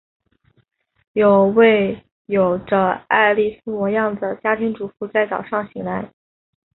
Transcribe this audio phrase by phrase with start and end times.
[1.13, 6.11] 有位有着艾莉丝样貌的家庭主妇在早上醒来。